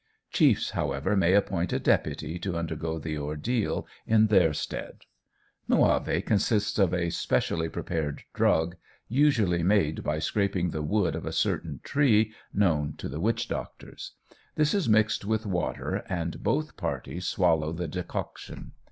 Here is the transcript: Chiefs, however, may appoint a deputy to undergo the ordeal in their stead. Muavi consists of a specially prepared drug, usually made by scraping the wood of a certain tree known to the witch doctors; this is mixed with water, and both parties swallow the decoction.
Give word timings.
Chiefs, 0.31 0.71
however, 0.71 1.15
may 1.15 1.35
appoint 1.35 1.71
a 1.71 1.77
deputy 1.79 2.39
to 2.39 2.57
undergo 2.57 2.97
the 2.97 3.19
ordeal 3.19 3.85
in 4.07 4.25
their 4.25 4.51
stead. 4.51 5.01
Muavi 5.69 6.25
consists 6.25 6.79
of 6.79 6.91
a 6.91 7.11
specially 7.11 7.69
prepared 7.69 8.23
drug, 8.33 8.77
usually 9.07 9.61
made 9.61 10.03
by 10.03 10.17
scraping 10.17 10.71
the 10.71 10.81
wood 10.81 11.15
of 11.15 11.23
a 11.27 11.31
certain 11.31 11.81
tree 11.83 12.33
known 12.51 12.93
to 12.97 13.07
the 13.07 13.19
witch 13.19 13.47
doctors; 13.47 14.13
this 14.55 14.73
is 14.73 14.89
mixed 14.89 15.23
with 15.23 15.45
water, 15.45 16.03
and 16.09 16.41
both 16.41 16.75
parties 16.77 17.27
swallow 17.27 17.71
the 17.71 17.87
decoction. 17.87 18.71